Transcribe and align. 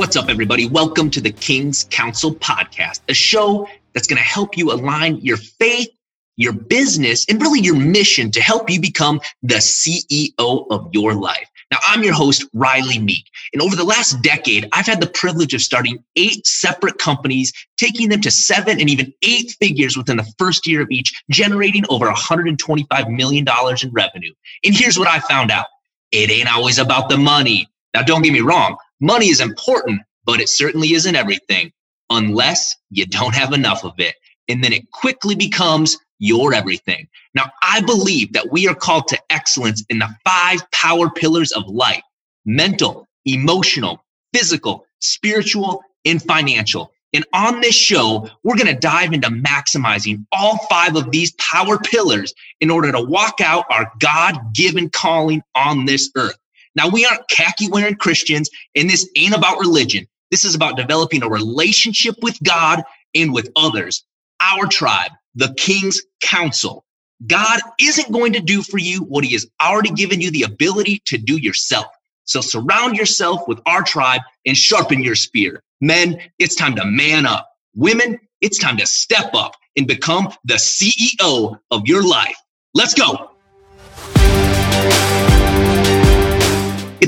What's 0.00 0.16
up, 0.16 0.30
everybody? 0.30 0.66
Welcome 0.66 1.10
to 1.10 1.20
the 1.20 1.30
King's 1.30 1.84
Council 1.90 2.34
podcast, 2.34 3.00
a 3.10 3.12
show 3.12 3.68
that's 3.92 4.06
going 4.06 4.16
to 4.16 4.22
help 4.22 4.56
you 4.56 4.72
align 4.72 5.16
your 5.16 5.36
faith, 5.36 5.90
your 6.38 6.54
business, 6.54 7.26
and 7.28 7.38
really 7.38 7.60
your 7.60 7.76
mission 7.76 8.30
to 8.30 8.40
help 8.40 8.70
you 8.70 8.80
become 8.80 9.20
the 9.42 9.56
CEO 9.56 10.66
of 10.70 10.88
your 10.94 11.12
life. 11.12 11.46
Now, 11.70 11.80
I'm 11.84 12.02
your 12.02 12.14
host, 12.14 12.50
Rylee 12.56 13.04
Meek. 13.04 13.26
And 13.52 13.60
over 13.60 13.76
the 13.76 13.84
last 13.84 14.22
decade, 14.22 14.66
I've 14.72 14.86
had 14.86 15.02
the 15.02 15.06
privilege 15.06 15.52
of 15.52 15.60
starting 15.60 16.02
eight 16.16 16.46
separate 16.46 16.96
companies, 16.96 17.52
taking 17.76 18.08
them 18.08 18.22
to 18.22 18.30
seven 18.30 18.80
and 18.80 18.88
even 18.88 19.12
eight 19.20 19.54
figures 19.60 19.98
within 19.98 20.16
the 20.16 20.32
first 20.38 20.66
year 20.66 20.80
of 20.80 20.90
each, 20.90 21.12
generating 21.30 21.84
over 21.90 22.06
$125 22.06 23.14
million 23.14 23.44
in 23.82 23.90
revenue. 23.92 24.32
And 24.64 24.74
here's 24.74 24.98
what 24.98 25.08
I 25.08 25.18
found 25.18 25.50
out 25.50 25.66
it 26.10 26.30
ain't 26.30 26.50
always 26.50 26.78
about 26.78 27.10
the 27.10 27.18
money. 27.18 27.68
Now, 27.92 28.02
don't 28.02 28.22
get 28.22 28.32
me 28.32 28.40
wrong, 28.40 28.78
money 29.00 29.26
is 29.26 29.40
important, 29.40 30.02
but 30.24 30.40
it 30.40 30.48
certainly 30.48 30.92
isn't 30.94 31.16
everything 31.16 31.72
unless 32.10 32.76
you 32.90 33.06
don't 33.06 33.34
have 33.34 33.52
enough 33.52 33.84
of 33.84 33.94
it. 33.98 34.14
And 34.48 34.62
then 34.64 34.72
it 34.72 34.90
quickly 34.92 35.34
becomes 35.34 35.96
your 36.18 36.52
everything. 36.52 37.08
Now, 37.34 37.50
I 37.62 37.80
believe 37.80 38.32
that 38.34 38.50
we 38.50 38.68
are 38.68 38.74
called 38.74 39.08
to 39.08 39.18
excellence 39.30 39.84
in 39.88 39.98
the 39.98 40.08
five 40.24 40.60
power 40.70 41.10
pillars 41.10 41.52
of 41.52 41.66
life 41.66 42.02
mental, 42.44 43.06
emotional, 43.26 44.04
physical, 44.34 44.86
spiritual, 45.00 45.82
and 46.04 46.22
financial. 46.22 46.92
And 47.12 47.24
on 47.32 47.60
this 47.60 47.74
show, 47.74 48.28
we're 48.44 48.56
going 48.56 48.72
to 48.72 48.80
dive 48.80 49.12
into 49.12 49.28
maximizing 49.28 50.24
all 50.32 50.58
five 50.70 50.96
of 50.96 51.10
these 51.10 51.32
power 51.32 51.78
pillars 51.78 52.32
in 52.60 52.70
order 52.70 52.92
to 52.92 53.02
walk 53.02 53.40
out 53.40 53.64
our 53.70 53.90
God 53.98 54.54
given 54.54 54.90
calling 54.90 55.42
on 55.54 55.86
this 55.86 56.10
earth. 56.16 56.38
Now, 56.76 56.88
we 56.88 57.04
aren't 57.04 57.28
khaki 57.28 57.68
wearing 57.68 57.96
Christians, 57.96 58.48
and 58.74 58.88
this 58.88 59.08
ain't 59.16 59.34
about 59.34 59.58
religion. 59.58 60.06
This 60.30 60.44
is 60.44 60.54
about 60.54 60.76
developing 60.76 61.22
a 61.22 61.28
relationship 61.28 62.14
with 62.22 62.38
God 62.42 62.82
and 63.14 63.32
with 63.32 63.50
others. 63.56 64.04
Our 64.40 64.66
tribe, 64.66 65.10
the 65.34 65.52
King's 65.54 66.02
Council. 66.22 66.84
God 67.26 67.60
isn't 67.80 68.12
going 68.12 68.32
to 68.32 68.40
do 68.40 68.62
for 68.62 68.78
you 68.78 69.00
what 69.00 69.24
he 69.24 69.32
has 69.32 69.46
already 69.60 69.90
given 69.90 70.20
you 70.20 70.30
the 70.30 70.44
ability 70.44 71.02
to 71.06 71.18
do 71.18 71.36
yourself. 71.36 71.86
So 72.24 72.40
surround 72.40 72.96
yourself 72.96 73.46
with 73.48 73.60
our 73.66 73.82
tribe 73.82 74.22
and 74.46 74.56
sharpen 74.56 75.02
your 75.02 75.16
spear. 75.16 75.62
Men, 75.80 76.20
it's 76.38 76.54
time 76.54 76.76
to 76.76 76.84
man 76.84 77.26
up. 77.26 77.50
Women, 77.74 78.18
it's 78.40 78.58
time 78.58 78.76
to 78.78 78.86
step 78.86 79.34
up 79.34 79.56
and 79.76 79.86
become 79.86 80.32
the 80.44 80.54
CEO 80.54 81.58
of 81.70 81.86
your 81.86 82.06
life. 82.06 82.36
Let's 82.74 82.94
go. 82.94 83.30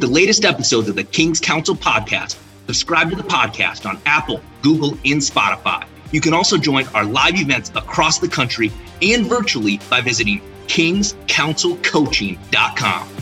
The 0.00 0.06
latest 0.06 0.44
episodes 0.46 0.88
of 0.88 0.96
the 0.96 1.04
King's 1.04 1.38
Council 1.40 1.76
podcast. 1.76 2.38
Subscribe 2.64 3.10
to 3.10 3.16
the 3.16 3.22
podcast 3.22 3.84
on 3.84 4.00
Apple, 4.06 4.40
Google, 4.62 4.92
and 5.04 5.20
Spotify. 5.20 5.84
You 6.10 6.22
can 6.22 6.32
also 6.32 6.56
join 6.56 6.86
our 6.94 7.04
live 7.04 7.34
events 7.34 7.68
across 7.76 8.18
the 8.18 8.26
country 8.26 8.72
and 9.02 9.26
virtually 9.26 9.78
by 9.90 10.00
visiting 10.00 10.40
kingscouncilcoaching.com. 10.68 13.19